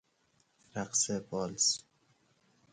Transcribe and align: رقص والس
رقص 0.75 1.09
والس 1.31 1.79